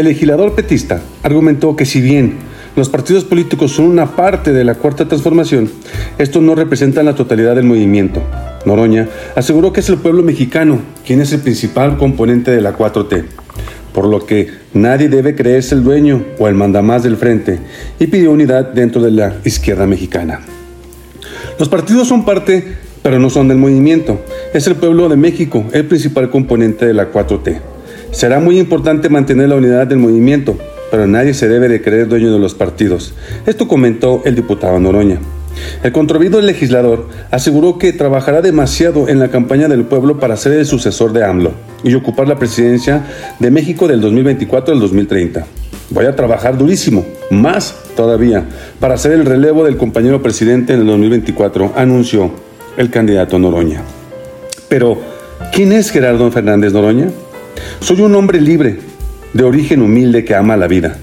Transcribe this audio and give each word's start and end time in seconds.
El 0.00 0.06
legislador 0.06 0.54
petista 0.54 1.02
argumentó 1.22 1.76
que 1.76 1.84
si 1.84 2.00
bien 2.00 2.36
los 2.74 2.88
partidos 2.88 3.24
políticos 3.24 3.72
son 3.72 3.84
una 3.84 4.16
parte 4.16 4.50
de 4.50 4.64
la 4.64 4.76
cuarta 4.76 5.06
transformación, 5.06 5.70
estos 6.16 6.42
no 6.42 6.54
representan 6.54 7.04
la 7.04 7.14
totalidad 7.14 7.54
del 7.54 7.66
movimiento. 7.66 8.22
Noroña 8.64 9.10
aseguró 9.36 9.74
que 9.74 9.80
es 9.80 9.90
el 9.90 9.98
pueblo 9.98 10.22
mexicano 10.22 10.78
quien 11.04 11.20
es 11.20 11.34
el 11.34 11.40
principal 11.40 11.98
componente 11.98 12.50
de 12.50 12.62
la 12.62 12.74
4T, 12.74 13.24
por 13.92 14.06
lo 14.06 14.24
que 14.24 14.48
nadie 14.72 15.10
debe 15.10 15.34
creerse 15.34 15.74
el 15.74 15.84
dueño 15.84 16.24
o 16.38 16.48
el 16.48 16.54
mandamás 16.54 17.02
del 17.02 17.18
frente, 17.18 17.58
y 17.98 18.06
pidió 18.06 18.30
unidad 18.30 18.72
dentro 18.72 19.02
de 19.02 19.10
la 19.10 19.34
izquierda 19.44 19.86
mexicana. 19.86 20.40
Los 21.58 21.68
partidos 21.68 22.08
son 22.08 22.24
parte, 22.24 22.64
pero 23.02 23.18
no 23.18 23.28
son 23.28 23.48
del 23.48 23.58
movimiento. 23.58 24.24
Es 24.54 24.66
el 24.66 24.76
pueblo 24.76 25.10
de 25.10 25.16
México 25.16 25.66
el 25.72 25.84
principal 25.84 26.30
componente 26.30 26.86
de 26.86 26.94
la 26.94 27.12
4T. 27.12 27.69
Será 28.12 28.40
muy 28.40 28.58
importante 28.58 29.08
mantener 29.08 29.48
la 29.48 29.54
unidad 29.54 29.86
del 29.86 29.98
movimiento, 29.98 30.58
pero 30.90 31.06
nadie 31.06 31.32
se 31.32 31.48
debe 31.48 31.68
de 31.68 31.80
creer 31.80 32.08
dueño 32.08 32.32
de 32.32 32.40
los 32.40 32.54
partidos. 32.54 33.14
Esto 33.46 33.68
comentó 33.68 34.22
el 34.24 34.34
diputado 34.34 34.80
Noroña. 34.80 35.18
El 35.82 35.92
controvertido 35.92 36.40
legislador 36.40 37.08
aseguró 37.30 37.78
que 37.78 37.92
trabajará 37.92 38.42
demasiado 38.42 39.08
en 39.08 39.20
la 39.20 39.28
campaña 39.28 39.68
del 39.68 39.84
pueblo 39.84 40.18
para 40.18 40.36
ser 40.36 40.52
el 40.52 40.66
sucesor 40.66 41.12
de 41.12 41.24
AMLO 41.24 41.52
y 41.84 41.94
ocupar 41.94 42.26
la 42.26 42.38
presidencia 42.38 43.04
de 43.38 43.50
México 43.50 43.86
del 43.86 44.00
2024 44.00 44.74
al 44.74 44.80
2030. 44.80 45.46
Voy 45.90 46.06
a 46.06 46.16
trabajar 46.16 46.58
durísimo, 46.58 47.04
más 47.30 47.76
todavía, 47.96 48.44
para 48.80 48.96
ser 48.96 49.12
el 49.12 49.24
relevo 49.24 49.64
del 49.64 49.76
compañero 49.76 50.22
presidente 50.22 50.72
en 50.72 50.80
el 50.80 50.86
2024, 50.86 51.74
anunció 51.76 52.30
el 52.76 52.90
candidato 52.90 53.38
Noroña. 53.38 53.82
Pero, 54.68 54.98
¿quién 55.52 55.72
es 55.72 55.90
Gerardo 55.90 56.30
Fernández 56.30 56.72
Noroña? 56.72 57.08
Soy 57.80 58.02
un 58.02 58.14
hombre 58.14 58.40
libre, 58.40 58.78
de 59.32 59.42
origen 59.42 59.80
humilde 59.80 60.22
que 60.24 60.34
ama 60.34 60.56
la 60.56 60.66
vida, 60.66 60.98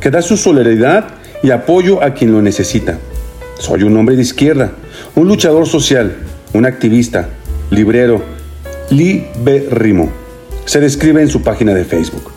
que 0.00 0.10
da 0.10 0.20
su 0.20 0.36
solidaridad 0.36 1.06
y 1.42 1.50
apoyo 1.50 2.02
a 2.02 2.12
quien 2.12 2.32
lo 2.32 2.42
necesita. 2.42 2.98
Soy 3.58 3.84
un 3.84 3.96
hombre 3.96 4.16
de 4.16 4.22
izquierda, 4.22 4.72
un 5.14 5.28
luchador 5.28 5.66
social, 5.66 6.14
un 6.52 6.66
activista, 6.66 7.30
librero, 7.70 8.22
libérrimo. 8.90 10.10
Se 10.66 10.78
describe 10.78 11.22
en 11.22 11.28
su 11.28 11.42
página 11.42 11.72
de 11.72 11.86
Facebook. 11.86 12.30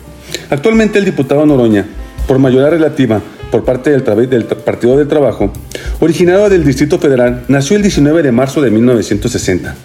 Actualmente 0.48 0.98
el 0.98 1.04
diputado 1.04 1.44
Noroña, 1.44 1.84
por 2.26 2.38
mayoría 2.38 2.70
relativa 2.70 3.20
por 3.50 3.64
parte 3.64 3.90
del, 3.90 4.02
del 4.30 4.44
Partido 4.46 4.96
del 4.96 5.08
Trabajo, 5.08 5.52
originario 6.00 6.48
del 6.48 6.64
Distrito 6.64 6.98
Federal, 6.98 7.44
nació 7.48 7.76
el 7.76 7.82
19 7.82 8.22
de 8.22 8.32
marzo 8.32 8.62
de 8.62 8.70
1960. 8.70 9.76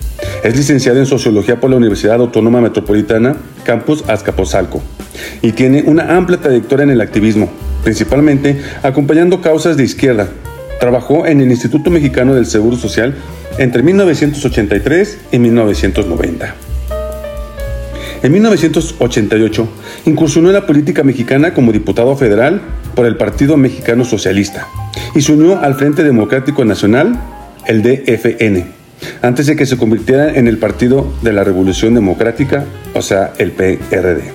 Es 0.44 0.56
licenciado 0.56 1.00
en 1.00 1.06
Sociología 1.06 1.60
por 1.60 1.70
la 1.70 1.76
Universidad 1.76 2.16
Autónoma 2.16 2.62
Metropolitana, 2.62 3.36
Campus 3.66 4.06
Azcapotzalco, 4.08 4.82
y 5.42 5.52
tiene 5.52 5.84
una 5.86 6.16
amplia 6.16 6.40
trayectoria 6.40 6.84
en 6.84 6.92
el 6.92 7.02
activismo, 7.02 7.50
principalmente 7.84 8.62
acompañando 8.82 9.42
causas 9.42 9.76
de 9.76 9.84
izquierda. 9.84 10.30
Trabajó 10.80 11.26
en 11.26 11.42
el 11.42 11.52
Instituto 11.52 11.90
Mexicano 11.90 12.36
del 12.36 12.46
Seguro 12.46 12.78
Social 12.78 13.16
entre 13.58 13.84
1983 13.84 15.18
y 15.34 15.40
1990. 15.40 16.56
En 18.24 18.32
1988 18.32 19.70
incursionó 20.06 20.48
en 20.50 20.56
la 20.56 20.66
política 20.66 21.04
mexicana 21.04 21.54
como 21.54 21.74
diputado 21.74 22.16
federal 22.16 22.62
por 22.96 23.06
el 23.06 23.18
Partido 23.18 23.58
Mexicano 23.58 24.06
Socialista 24.06 24.68
y 25.14 25.22
se 25.22 25.34
unió 25.34 25.60
al 25.60 25.76
Frente 25.76 26.04
Democrático 26.04 26.64
Nacional, 26.64 27.20
el 27.68 27.82
DFN 27.84 28.79
antes 29.22 29.46
de 29.48 29.56
que 29.56 29.66
se 29.66 29.78
convirtiera 29.78 30.34
en 30.34 30.48
el 30.48 30.58
Partido 30.58 31.12
de 31.22 31.34
la 31.34 31.44
Revolución 31.44 31.94
Democrática, 31.94 32.66
o 32.94 33.02
sea, 33.02 33.34
el 33.38 33.52
PRD. 33.52 34.32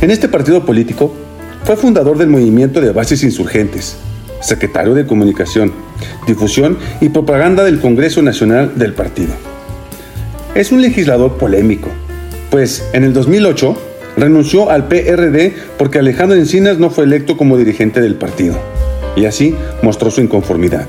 En 0.00 0.10
este 0.10 0.28
partido 0.28 0.64
político 0.64 1.14
fue 1.64 1.76
fundador 1.76 2.18
del 2.18 2.28
movimiento 2.28 2.80
de 2.80 2.92
bases 2.92 3.22
insurgentes, 3.22 3.96
secretario 4.40 4.94
de 4.94 5.06
Comunicación, 5.06 5.72
Difusión 6.26 6.78
y 7.00 7.08
Propaganda 7.08 7.64
del 7.64 7.80
Congreso 7.80 8.22
Nacional 8.22 8.72
del 8.76 8.92
partido. 8.92 9.32
Es 10.54 10.72
un 10.72 10.80
legislador 10.80 11.38
polémico, 11.38 11.88
pues 12.50 12.84
en 12.92 13.04
el 13.04 13.12
2008 13.12 13.76
renunció 14.16 14.70
al 14.70 14.88
PRD 14.88 15.54
porque 15.78 15.98
Alejandro 15.98 16.38
Encinas 16.38 16.78
no 16.78 16.90
fue 16.90 17.04
electo 17.04 17.36
como 17.36 17.58
dirigente 17.58 18.00
del 18.00 18.14
partido, 18.14 18.56
y 19.16 19.24
así 19.24 19.54
mostró 19.82 20.10
su 20.10 20.20
inconformidad. 20.20 20.86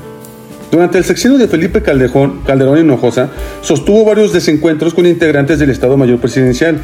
Durante 0.70 0.98
el 0.98 1.04
sexenio 1.04 1.38
de 1.38 1.48
Felipe 1.48 1.82
Calderón, 1.82 2.40
Calderón 2.46 2.78
Hinojosa, 2.78 3.30
sostuvo 3.62 4.04
varios 4.04 4.34
desencuentros 4.34 4.92
con 4.92 5.06
integrantes 5.06 5.58
del 5.58 5.70
Estado 5.70 5.96
Mayor 5.96 6.20
Presidencial 6.20 6.78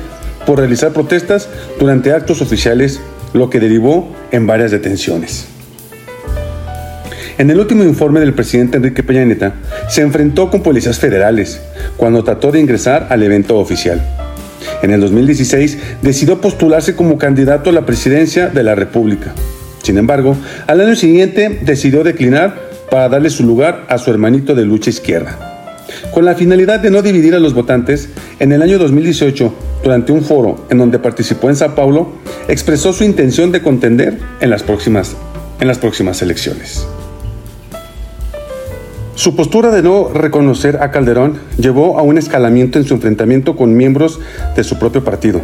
por 0.47 0.59
realizar 0.59 0.93
protestas 0.93 1.49
durante 1.79 2.13
actos 2.13 2.41
oficiales, 2.41 3.01
lo 3.35 3.51
que 3.51 3.61
derivó 3.61 4.11
en 4.31 4.47
varias 4.47 4.71
detenciones. 4.71 5.47
En 7.37 7.51
el 7.51 7.59
último 7.59 7.85
informe 7.85 8.21
del 8.21 8.33
presidente 8.33 8.77
Enrique 8.77 9.03
Peña 9.03 9.25
Nieto, 9.25 9.53
se 9.89 10.03
enfrentó 10.03 10.51
con 10.51 10.63
policías 10.63 10.99
federales 10.99 11.61
cuando 11.97 12.25
trató 12.25 12.53
de 12.53 12.61
ingresar 12.61 13.09
al 13.11 13.23
evento 13.23 13.59
oficial. 13.59 14.01
En 14.83 14.93
el 14.93 15.01
2016 15.01 15.79
decidió 16.01 16.41
postularse 16.41 16.95
como 16.95 17.19
candidato 17.19 17.71
a 17.71 17.73
la 17.73 17.85
presidencia 17.85 18.49
de 18.49 18.63
la 18.63 18.75
República. 18.75 19.35
Sin 19.83 19.99
embargo, 19.99 20.37
al 20.67 20.81
año 20.81 20.95
siguiente 20.95 21.59
decidió 21.63 22.05
declinar 22.05 22.64
para 22.95 23.09
darle 23.09 23.29
su 23.29 23.43
lugar 23.43 23.87
a 23.89 23.99
su 23.99 24.09
hermanito 24.13 24.55
de 24.55 24.65
lucha 24.65 24.89
izquierda. 24.89 25.83
Con 26.13 26.25
la 26.25 26.37
finalidad 26.37 26.79
de 26.79 26.93
no 26.93 27.03
dividir 27.03 27.35
a 27.35 27.41
los 27.41 27.53
votantes, 27.53 28.09
en 28.39 28.53
el 28.53 28.63
año 28.63 28.79
2018, 28.79 29.53
durante 29.83 30.13
un 30.13 30.23
foro 30.23 30.65
en 30.71 30.79
donde 30.79 31.01
participó 31.01 31.49
en 31.49 31.57
Sao 31.57 31.75
Paulo, 31.75 32.13
expresó 32.47 32.93
su 32.93 33.03
intención 33.03 33.51
de 33.51 33.63
contender 33.63 34.21
en 34.41 34.49
las 34.49 34.63
próximas, 34.63 35.17
en 35.59 35.67
las 35.67 35.79
próximas 35.79 36.23
elecciones. 36.23 36.87
Su 39.17 39.35
postura 39.35 39.73
de 39.73 39.83
no 39.83 40.11
reconocer 40.11 40.81
a 40.81 40.93
Calderón 40.93 41.41
llevó 41.59 41.99
a 41.99 42.03
un 42.03 42.17
escalamiento 42.17 42.79
en 42.79 42.85
su 42.85 42.95
enfrentamiento 42.95 43.57
con 43.57 43.77
miembros 43.77 44.21
de 44.55 44.63
su 44.63 44.79
propio 44.79 45.03
partido, 45.03 45.41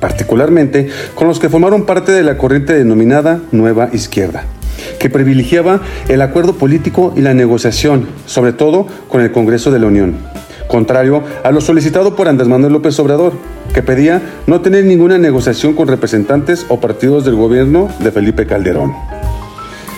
particularmente 0.00 0.90
con 1.14 1.28
los 1.28 1.40
que 1.40 1.48
formaron 1.48 1.86
parte 1.86 2.12
de 2.12 2.24
la 2.24 2.36
corriente 2.36 2.74
denominada 2.74 3.40
Nueva 3.52 3.88
Izquierda 3.90 4.44
que 5.00 5.10
privilegiaba 5.10 5.80
el 6.08 6.20
acuerdo 6.20 6.52
político 6.52 7.12
y 7.16 7.22
la 7.22 7.34
negociación, 7.34 8.06
sobre 8.26 8.52
todo 8.52 8.86
con 9.08 9.22
el 9.22 9.32
Congreso 9.32 9.72
de 9.72 9.80
la 9.80 9.86
Unión, 9.86 10.14
contrario 10.68 11.24
a 11.42 11.50
lo 11.50 11.60
solicitado 11.62 12.14
por 12.14 12.28
Andrés 12.28 12.48
Manuel 12.48 12.74
López 12.74 13.00
Obrador, 13.00 13.32
que 13.74 13.82
pedía 13.82 14.20
no 14.46 14.60
tener 14.60 14.84
ninguna 14.84 15.16
negociación 15.16 15.74
con 15.74 15.88
representantes 15.88 16.66
o 16.68 16.80
partidos 16.80 17.24
del 17.24 17.34
gobierno 17.34 17.88
de 17.98 18.12
Felipe 18.12 18.46
Calderón. 18.46 18.92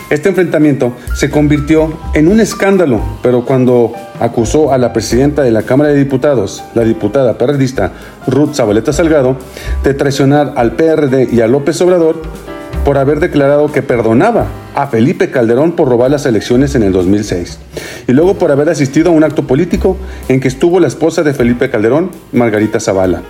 Este 0.09 0.29
enfrentamiento 0.29 0.93
se 1.15 1.31
convirtió 1.31 1.99
en 2.15 2.29
un 2.29 2.39
escándalo, 2.39 3.01
pero 3.23 3.45
cuando 3.45 3.95
acusó 4.21 4.73
a 4.73 4.79
la 4.79 4.93
presidenta 4.93 5.43
de 5.43 5.51
la 5.51 5.63
Cámara 5.63 5.91
de 5.91 5.97
Diputados, 5.97 6.63
la 6.75 6.85
diputada 6.85 7.39
periodista 7.39 7.93
Ruth 8.27 8.55
Zabaleta 8.55 8.93
Salgado, 8.93 9.37
de 9.83 9.95
traicionar 9.95 10.53
al 10.57 10.73
PRD 10.73 11.29
y 11.33 11.41
a 11.41 11.49
López 11.49 11.81
Obrador, 11.81 12.23
por 12.85 12.99
haber 12.99 13.21
declarado 13.21 13.71
que 13.71 13.83
perdonaba 13.83 14.47
a 14.75 14.87
Felipe 14.89 15.31
Calderón 15.31 15.73
por 15.73 15.89
robar 15.89 16.11
las 16.11 16.27
elecciones 16.27 16.75
en 16.75 16.83
el 16.83 16.93
2006 16.93 17.59
y 18.09 18.13
luego 18.13 18.35
por 18.35 18.51
haber 18.51 18.69
asistido 18.69 19.11
a 19.11 19.13
un 19.13 19.23
acto 19.23 19.47
político 19.47 19.97
en 20.29 20.41
que 20.41 20.49
estuvo 20.49 20.81
la 20.81 20.89
esposa 20.89 21.23
de 21.23 21.35
Felipe 21.35 21.71
Calderón, 21.71 22.11
Margarita 22.33 22.81
Zavala, 22.81 23.23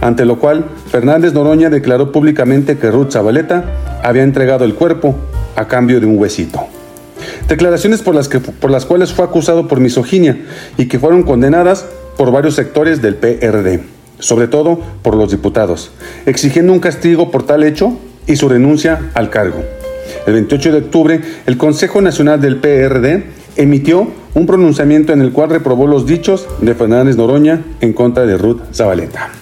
ante 0.00 0.24
lo 0.24 0.38
cual 0.38 0.66
Fernández 0.90 1.32
Noroña 1.32 1.70
declaró 1.70 2.12
públicamente 2.12 2.78
que 2.78 2.90
Ruth 2.90 3.12
Zabaleta 3.12 3.64
había 4.02 4.22
entregado 4.22 4.64
el 4.64 4.74
cuerpo 4.74 5.16
a 5.56 5.66
cambio 5.66 6.00
de 6.00 6.06
un 6.06 6.18
huesito. 6.18 6.60
Declaraciones 7.48 8.02
por 8.02 8.14
las, 8.14 8.28
que, 8.28 8.38
por 8.38 8.70
las 8.70 8.86
cuales 8.86 9.12
fue 9.12 9.24
acusado 9.24 9.66
por 9.66 9.80
misoginia 9.80 10.38
y 10.78 10.86
que 10.86 11.00
fueron 11.00 11.24
condenadas 11.24 11.84
por 12.16 12.30
varios 12.30 12.54
sectores 12.54 13.02
del 13.02 13.16
PRD, 13.16 13.80
sobre 14.20 14.46
todo 14.46 14.80
por 15.02 15.16
los 15.16 15.32
diputados, 15.32 15.90
exigiendo 16.26 16.72
un 16.72 16.78
castigo 16.78 17.30
por 17.30 17.42
tal 17.44 17.64
hecho 17.64 17.98
y 18.30 18.36
su 18.36 18.48
renuncia 18.48 19.10
al 19.14 19.28
cargo. 19.28 19.62
El 20.26 20.34
28 20.34 20.72
de 20.72 20.78
octubre, 20.78 21.20
el 21.46 21.56
Consejo 21.56 22.00
Nacional 22.00 22.40
del 22.40 22.56
PRD 22.56 23.24
emitió 23.56 24.08
un 24.34 24.46
pronunciamiento 24.46 25.12
en 25.12 25.20
el 25.20 25.32
cual 25.32 25.50
reprobó 25.50 25.86
los 25.86 26.06
dichos 26.06 26.46
de 26.60 26.74
Fernández 26.74 27.16
Noroña 27.16 27.62
en 27.80 27.92
contra 27.92 28.26
de 28.26 28.38
Ruth 28.38 28.60
Zabaleta. 28.72 29.39